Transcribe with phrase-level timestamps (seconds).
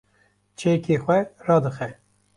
[0.59, 1.89] çekê xwe radixe